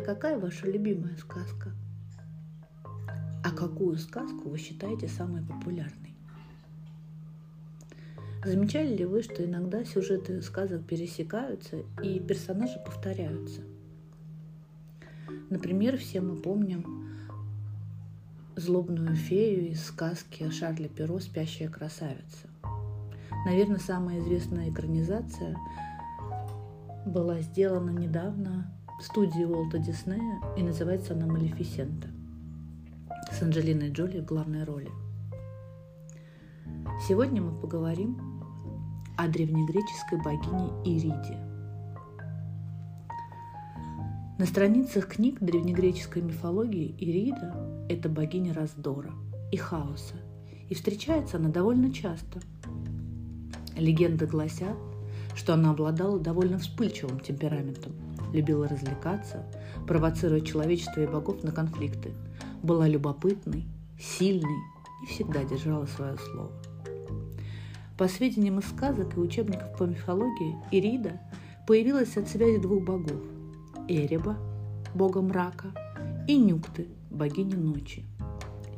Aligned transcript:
А 0.00 0.02
какая 0.02 0.38
ваша 0.38 0.66
любимая 0.66 1.14
сказка? 1.18 1.72
А 3.44 3.50
какую 3.50 3.98
сказку 3.98 4.48
вы 4.48 4.56
считаете 4.56 5.08
самой 5.08 5.42
популярной? 5.42 6.14
Замечали 8.42 8.96
ли 8.96 9.04
вы, 9.04 9.22
что 9.22 9.44
иногда 9.44 9.84
сюжеты 9.84 10.40
сказок 10.40 10.86
пересекаются 10.86 11.80
и 12.02 12.18
персонажи 12.18 12.80
повторяются? 12.82 13.60
Например, 15.50 15.98
все 15.98 16.22
мы 16.22 16.36
помним 16.36 17.06
злобную 18.56 19.14
фею 19.14 19.68
из 19.68 19.84
сказки 19.84 20.44
о 20.44 20.50
Шарле 20.50 20.88
Перо 20.88 21.18
«Спящая 21.18 21.68
красавица». 21.68 22.48
Наверное, 23.44 23.78
самая 23.78 24.20
известная 24.20 24.70
экранизация 24.70 25.58
была 27.04 27.42
сделана 27.42 27.90
недавно 27.90 28.72
студии 29.02 29.44
Уолта 29.44 29.78
Диснея 29.78 30.40
и 30.56 30.62
называется 30.62 31.14
она 31.14 31.26
«Малефисента» 31.26 32.08
с 33.32 33.42
Анджелиной 33.42 33.90
Джоли 33.90 34.20
в 34.20 34.24
главной 34.24 34.64
роли. 34.64 34.90
Сегодня 37.08 37.40
мы 37.40 37.58
поговорим 37.58 38.18
о 39.16 39.28
древнегреческой 39.28 40.18
богине 40.22 40.70
Ириде. 40.84 41.38
На 44.38 44.46
страницах 44.46 45.06
книг 45.08 45.38
древнегреческой 45.40 46.22
мифологии 46.22 46.94
Ирида– 46.98 47.86
это 47.88 48.08
богиня 48.08 48.54
раздора 48.54 49.12
и 49.52 49.56
хаоса, 49.56 50.16
и 50.68 50.74
встречается 50.74 51.36
она 51.36 51.48
довольно 51.48 51.92
часто. 51.92 52.40
Легенды 53.76 54.26
гласят, 54.26 54.76
что 55.34 55.54
она 55.54 55.70
обладала 55.70 56.18
довольно 56.18 56.58
вспыльчивым 56.58 57.20
темпераментом, 57.20 57.92
любила 58.32 58.68
развлекаться, 58.68 59.44
провоцируя 59.86 60.40
человечество 60.40 61.00
и 61.00 61.06
богов 61.06 61.42
на 61.42 61.52
конфликты, 61.52 62.12
была 62.62 62.88
любопытной, 62.88 63.64
сильной 63.98 64.58
и 65.02 65.06
всегда 65.06 65.44
держала 65.44 65.86
свое 65.86 66.16
слово. 66.18 66.52
По 67.98 68.08
сведениям 68.08 68.58
из 68.58 68.66
сказок 68.66 69.16
и 69.16 69.20
учебников 69.20 69.76
по 69.76 69.84
мифологии, 69.84 70.56
Ирида 70.70 71.20
появилась 71.66 72.16
от 72.16 72.28
связи 72.28 72.58
двух 72.58 72.82
богов– 72.82 73.20
Эреба, 73.88 74.36
бога 74.94 75.20
мрака, 75.20 75.72
и 76.26 76.36
Нюкты, 76.36 76.88
богини 77.10 77.54
ночи. 77.54 78.04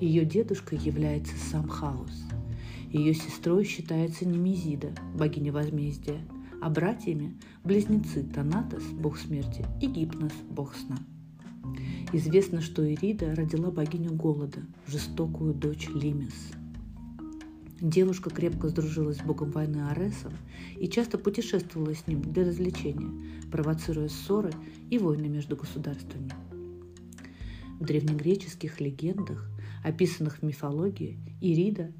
Ее 0.00 0.24
дедушкой 0.24 0.78
является 0.78 1.36
сам 1.36 1.68
Хаос. 1.68 2.24
Ее 2.90 3.14
сестрой 3.14 3.64
считается 3.64 4.26
Немезида, 4.26 4.88
богиня 5.14 5.52
возмездия, 5.52 6.20
а 6.62 6.70
братьями– 6.70 7.34
близнецы 7.64 8.22
Танатос, 8.22 8.84
бог 8.84 9.18
смерти, 9.18 9.66
и 9.80 9.86
Гипнос, 9.86 10.32
бог 10.48 10.74
сна. 10.74 10.98
Известно, 12.12 12.60
что 12.60 12.88
Ирида 12.90 13.34
родила 13.34 13.70
богиню 13.70 14.12
голода, 14.12 14.60
жестокую 14.86 15.54
дочь 15.54 15.88
Лимис– 15.88 16.52
Девушка 17.82 18.30
крепко 18.30 18.68
сдружилась 18.68 19.16
с 19.16 19.22
богом 19.22 19.50
войны 19.50 19.88
Аресом 19.90 20.32
и 20.78 20.86
часто 20.86 21.18
путешествовала 21.18 21.92
с 21.92 22.06
ним 22.06 22.22
для 22.22 22.44
развлечения, 22.44 23.10
провоцируя 23.50 24.08
ссоры 24.08 24.52
и 24.88 24.98
войны 24.98 25.26
между 25.26 25.56
государствами. 25.56 26.30
В 27.80 27.84
древнегреческих 27.84 28.80
легендах, 28.80 29.50
описанных 29.82 30.38
в 30.38 30.42
мифологии, 30.44 31.18
Ирида 31.40 31.90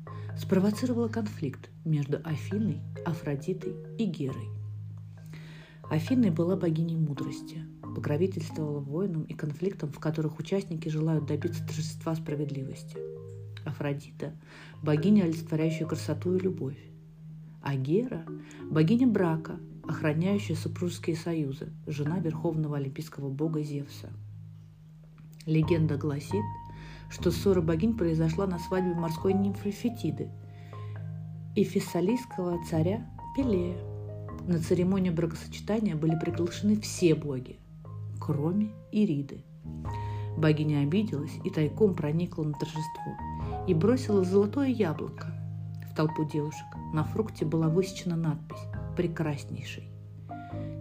спровоцировала 0.43 1.07
конфликт 1.07 1.71
между 1.85 2.21
Афиной, 2.25 2.81
Афродитой 3.07 3.77
и 3.97 4.07
Герой. 4.07 4.49
Афиной 5.89 6.31
была 6.31 6.57
богиней 6.57 6.97
мудрости, 6.97 7.65
покровительствовала 7.95 8.81
войнам 8.81 9.23
и 9.23 9.35
конфликтам, 9.35 9.93
в 9.93 10.01
которых 10.01 10.41
участники 10.41 10.89
желают 10.89 11.27
добиться 11.27 11.65
торжества 11.65 12.17
справедливости– 12.17 12.97
Афродита– 13.65 14.35
богиня, 14.83 15.23
олицетворяющая 15.25 15.87
красоту 15.87 16.35
и 16.35 16.41
любовь. 16.41 16.79
А 17.63 17.77
Гера– 17.77 18.27
богиня 18.71 19.07
брака, 19.07 19.61
охраняющая 19.85 20.57
супружеские 20.57 21.15
союзы, 21.15 21.73
жена 21.87 22.19
верховного 22.19 22.79
олимпийского 22.79 23.29
бога 23.29 23.63
Зевса. 23.63 24.11
Легенда 25.47 25.97
гласит, 25.97 26.43
что 27.13 27.31
ссора 27.31 27.61
богинь 27.61 27.97
произошла 27.97 28.47
на 28.47 28.59
свадьбе 28.59 28.95
морской 28.95 29.35
нимфы 29.35 29.71
Фетиды 29.71 30.31
и 31.55 31.63
фессалийского 31.63 32.59
царя 32.69 33.07
Пелея. 33.37 33.77
На 34.47 34.59
церемонию 34.59 35.13
бракосочетания 35.13 35.95
были 35.95 36.19
приглашены 36.19 36.81
все 36.81 37.15
боги, 37.15 37.61
кроме 38.19 38.71
Ириды. 38.91 39.45
Богиня 40.37 40.83
обиделась 40.83 41.39
и 41.45 41.51
тайком 41.51 41.95
проникла 41.95 42.45
на 42.45 42.55
торжество 42.55 43.13
и 43.69 43.75
бросила 43.75 44.25
золотое 44.25 44.69
яблоко 44.69 45.27
в 45.91 45.95
толпу 45.95 46.25
девушек. 46.25 46.67
На 46.95 47.05
фрукте 47.05 47.45
была 47.45 47.69
высечена 47.69 48.17
надпись 48.17 48.65
«Прекраснейший». 48.97 49.91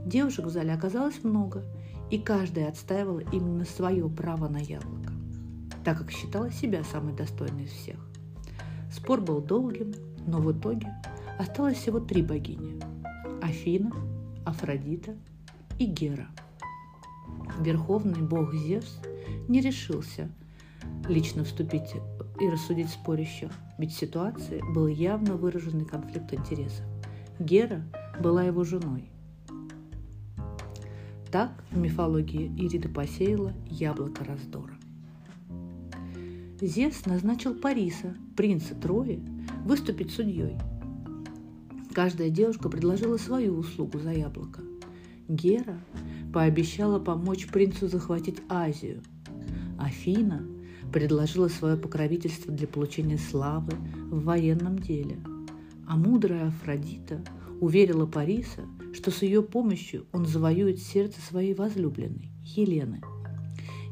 Девушек 0.06 0.46
в 0.46 0.50
зале 0.50 0.74
оказалось 0.74 1.24
много, 1.24 1.64
и 2.10 2.18
каждая 2.18 2.70
отстаивала 2.70 3.20
именно 3.32 3.66
свое 3.66 4.10
право 4.10 4.48
на 4.48 4.58
яблоко, 4.58 5.11
так 5.84 5.98
как 5.98 6.12
считала 6.12 6.52
себя 6.52 6.84
самой 6.84 7.14
достойной 7.14 7.64
из 7.64 7.72
всех. 7.72 7.98
Спор 8.92 9.22
был 9.22 9.42
долгим, 9.42 9.94
но 10.26 10.40
в 10.40 10.52
итоге 10.52 10.88
осталось 11.40 11.78
всего 11.78 12.00
три 12.00 12.22
богини– 12.22 12.80
Афина, 13.42 13.92
Афродита 14.46 15.16
и 15.80 15.86
Гера. 15.86 16.28
Верховный 17.60 18.22
бог 18.22 18.54
Зевс 18.54 19.00
не 19.48 19.62
решился 19.62 20.30
лично 21.08 21.44
вступить 21.44 21.96
и 22.40 22.50
рассудить 22.50 22.90
спорящих, 22.90 23.52
ведь 23.78 23.92
в 23.94 24.00
ситуации 24.00 24.62
был 24.74 24.88
явно 24.88 25.36
выраженный 25.36 25.86
конфликт 25.86 26.34
интересов. 26.34 26.86
Гера 27.40 27.84
была 28.20 28.44
его 28.44 28.64
женой. 28.64 29.10
Так 31.32 31.52
в 31.72 31.78
мифологии 31.78 32.48
Ирида 32.58 32.90
посеяла 32.90 33.54
яблоко 33.68 34.26
раздора. 34.26 34.74
Зевс 36.62 37.08
назначил 37.08 37.56
Париса, 37.56 38.16
принца 38.38 38.76
Трои, 38.76 39.20
выступить 39.66 40.12
судьей. 40.12 40.58
Каждая 41.92 42.30
девушка 42.30 42.70
предложила 42.70 43.18
свою 43.18 43.58
услугу 43.58 43.98
за 43.98 44.12
яблоко. 44.12 44.62
Гера 45.28 45.82
пообещала 46.32 47.00
помочь 47.00 47.48
принцу 47.48 47.88
захватить 47.88 48.38
Азию. 48.48 49.02
Афина 49.80 50.46
предложила 50.94 51.48
свое 51.48 51.78
покровительство 51.78 52.54
для 52.54 52.68
получения 52.68 53.18
славы 53.18 53.72
в 54.12 54.24
военном 54.24 54.78
деле. 54.78 55.20
А 55.88 55.98
мудрая 55.98 56.50
Афродита 56.50 57.24
уверила 57.60 58.06
Париса, 58.06 58.62
что 58.94 59.10
с 59.10 59.24
ее 59.24 59.42
помощью 59.42 60.06
он 60.12 60.28
завоюет 60.28 60.80
сердце 60.80 61.22
своей 61.22 61.56
возлюбленной, 61.56 62.30
Елены. 62.44 63.02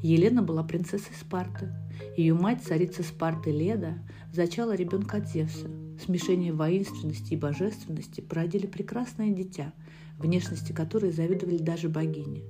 Елена 0.02 0.42
была 0.42 0.64
принцессой 0.64 1.14
Спарты. 1.20 1.74
Ее 2.16 2.34
мать, 2.34 2.64
царица 2.64 3.04
Спарты 3.04 3.52
Леда, 3.52 4.00
зачала 4.32 4.74
ребенка 4.74 5.18
от 5.18 5.30
Зевса. 5.30 5.70
Смешение 6.04 6.54
воинственности 6.54 7.34
и 7.34 7.38
божественности 7.38 8.22
породили 8.22 8.66
прекрасное 8.66 9.32
дитя, 9.32 9.74
внешности 10.18 10.72
которой 10.72 11.12
завидовали 11.12 11.58
даже 11.58 11.90
богини. 11.90 12.44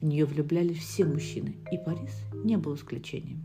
В 0.00 0.04
нее 0.04 0.26
влюблялись 0.26 0.78
все 0.78 1.04
мужчины, 1.04 1.56
и 1.72 1.78
Парис 1.78 2.14
не 2.44 2.56
был 2.56 2.74
исключением. 2.74 3.42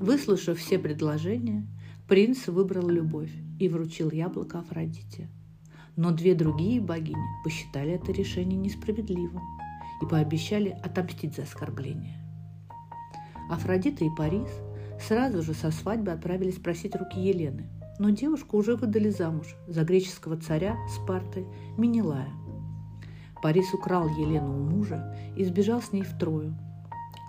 Выслушав 0.00 0.58
все 0.58 0.78
предложения, 0.78 1.66
принц 2.08 2.48
выбрал 2.48 2.88
любовь 2.88 3.32
и 3.60 3.68
вручил 3.68 4.10
яблоко 4.10 4.60
Афродите. 4.60 5.28
Но 5.96 6.12
две 6.12 6.34
другие 6.34 6.80
богини 6.80 7.16
посчитали 7.44 7.92
это 7.92 8.12
решение 8.12 8.56
несправедливым 8.56 9.42
и 10.02 10.06
пообещали 10.06 10.76
отомстить 10.82 11.36
за 11.36 11.42
оскорбление. 11.42 12.18
Афродита 13.50 14.04
и 14.04 14.10
Парис 14.16 14.50
сразу 15.00 15.42
же 15.42 15.54
со 15.54 15.70
свадьбы 15.70 16.12
отправились 16.12 16.58
просить 16.58 16.94
руки 16.94 17.20
Елены, 17.20 17.68
но 17.98 18.10
девушку 18.10 18.58
уже 18.58 18.76
выдали 18.76 19.10
замуж 19.10 19.56
за 19.66 19.84
греческого 19.84 20.36
царя 20.36 20.76
Спарты 20.94 21.46
Минилая. 21.76 22.28
Парис 23.42 23.72
украл 23.72 24.08
Елену 24.08 24.56
у 24.56 24.64
мужа 24.64 25.16
и 25.36 25.44
сбежал 25.44 25.80
с 25.80 25.92
ней 25.92 26.02
в 26.02 26.18
Трою. 26.18 26.54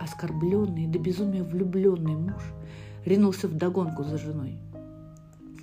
Оскорбленный 0.00 0.86
до 0.86 0.98
безумия 0.98 1.44
влюбленный 1.44 2.16
муж 2.16 2.42
ринулся 3.04 3.48
в 3.48 3.54
догонку 3.54 4.02
за 4.02 4.18
женой. 4.18 4.58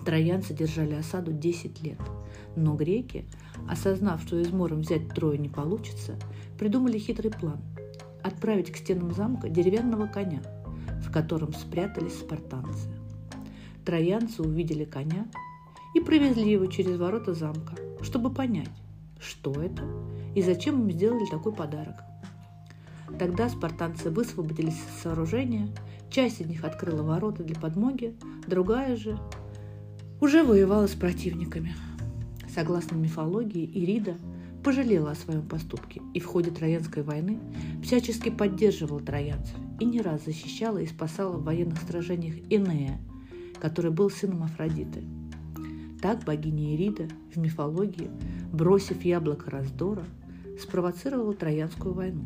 Троянцы 0.07 0.53
держали 0.53 0.93
осаду 0.93 1.33
10 1.33 1.83
лет, 1.83 1.99
но 2.55 2.77
греки, 2.77 3.25
осознав, 3.67 4.21
что 4.21 4.41
измором 4.41 4.79
взять 4.79 5.09
Трою 5.09 5.37
не 5.37 5.49
получится, 5.49 6.15
придумали 6.57 6.97
хитрый 6.97 7.29
план– 7.29 7.59
отправить 8.23 8.71
к 8.71 8.77
стенам 8.77 9.13
замка 9.13 9.49
деревянного 9.49 10.07
коня, 10.07 10.41
в 11.05 11.11
котором 11.11 11.51
спрятались 11.51 12.19
спартанцы. 12.19 12.87
Троянцы 13.83 14.43
увидели 14.43 14.85
коня 14.85 15.27
и 15.93 15.99
привезли 15.99 16.53
его 16.53 16.67
через 16.67 16.97
ворота 16.97 17.33
замка, 17.33 17.75
чтобы 18.01 18.29
понять, 18.33 18.71
что 19.19 19.61
это 19.61 19.83
и 20.33 20.41
зачем 20.41 20.83
им 20.83 20.89
сделали 20.89 21.25
такой 21.29 21.51
подарок. 21.51 21.95
Тогда 23.19 23.49
спартанцы 23.49 24.09
высвободились 24.09 24.75
из 24.75 25.01
сооружения, 25.03 25.67
часть 26.09 26.39
из 26.39 26.47
них 26.47 26.63
открыла 26.63 27.03
ворота 27.03 27.43
для 27.43 27.57
подмоги, 27.59 28.15
другая 28.47 28.95
же 28.95 29.19
уже 30.19 30.43
воевала 30.43 30.87
с 30.87 30.93
противниками. 30.93 31.75
Согласно 32.53 32.95
мифологии, 32.95 33.69
Ирида 33.73 34.17
пожалела 34.63 35.11
о 35.11 35.15
своем 35.15 35.47
поступке 35.47 36.01
и 36.13 36.19
в 36.19 36.25
ходе 36.25 36.51
Троянской 36.51 37.03
войны 37.03 37.39
всячески 37.83 38.29
поддерживала 38.29 38.99
троянцев 38.99 39.55
и 39.79 39.85
не 39.85 40.01
раз 40.01 40.25
защищала 40.25 40.79
и 40.79 40.87
спасала 40.87 41.37
в 41.37 41.43
военных 41.43 41.79
сражениях 41.81 42.35
Инея, 42.49 42.99
который 43.61 43.91
был 43.91 44.09
сыном 44.09 44.43
Афродиты. 44.43 45.03
Так 46.01 46.23
богиня 46.25 46.75
Ирида 46.75 47.07
в 47.33 47.37
мифологии, 47.37 48.09
бросив 48.51 49.03
яблоко 49.03 49.49
раздора, 49.51 50.03
спровоцировала 50.59 51.33
Троянскую 51.33 51.93
войну. 51.93 52.23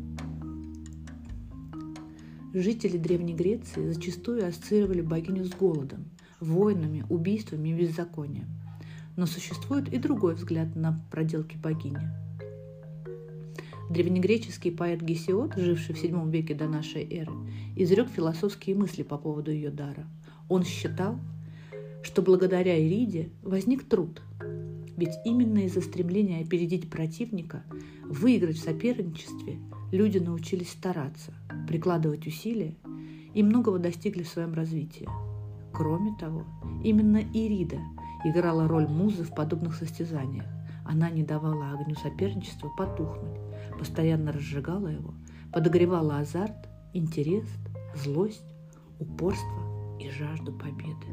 Жители 2.54 2.98
Древней 2.98 3.34
Греции 3.34 3.88
зачастую 3.88 4.46
ассоциировали 4.46 5.00
богиню 5.00 5.44
с 5.44 5.50
голодом, 5.50 6.04
войнами, 6.42 7.04
убийствами 7.08 7.70
и 7.70 7.74
беззаконием. 7.74 8.46
Но 9.16 9.26
существует 9.26 9.92
и 9.92 9.98
другой 9.98 10.34
взгляд 10.34 10.74
на 10.74 11.00
проделки 11.10 11.56
богини. 11.56 12.00
Древнегреческий 13.90 14.72
поэт 14.72 15.02
Гесиод, 15.02 15.54
живший 15.56 15.94
в 15.94 16.02
VII 16.02 16.30
веке 16.30 16.54
до 16.54 16.66
нашей 16.66 17.04
эры, 17.04 17.32
изрек 17.76 18.08
философские 18.08 18.74
мысли 18.74 19.02
по 19.02 19.18
поводу 19.18 19.50
ее 19.50 19.70
дара. 19.70 20.06
Он 20.48 20.64
считал, 20.64 21.18
что 22.02 22.22
благодаря 22.22 22.78
Ириде 22.78 23.30
возник 23.42 23.86
труд, 23.86 24.22
ведь 24.96 25.14
именно 25.24 25.66
из-за 25.66 25.80
стремления 25.80 26.40
опередить 26.40 26.88
противника, 26.88 27.64
выиграть 28.04 28.56
в 28.56 28.64
соперничестве, 28.64 29.58
люди 29.90 30.18
научились 30.18 30.70
стараться, 30.70 31.34
прикладывать 31.68 32.26
усилия 32.26 32.74
и 33.34 33.42
многого 33.42 33.78
достигли 33.78 34.22
в 34.22 34.28
своем 34.28 34.54
развитии. 34.54 35.08
Кроме 35.72 36.14
того, 36.16 36.44
именно 36.84 37.18
Ирида 37.18 37.78
играла 38.24 38.68
роль 38.68 38.86
музы 38.86 39.24
в 39.24 39.34
подобных 39.34 39.74
состязаниях. 39.74 40.44
Она 40.84 41.10
не 41.10 41.22
давала 41.22 41.72
огню 41.72 41.94
соперничества 41.94 42.68
потухнуть, 42.76 43.38
постоянно 43.78 44.32
разжигала 44.32 44.88
его, 44.88 45.14
подогревала 45.52 46.18
азарт, 46.18 46.68
интерес, 46.92 47.46
злость, 47.94 48.44
упорство 48.98 49.98
и 49.98 50.10
жажду 50.10 50.52
победы. 50.52 51.06